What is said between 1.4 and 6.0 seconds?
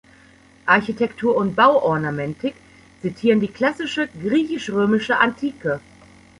Bauornamentik zitieren die klassische, griechisch-römische Antike.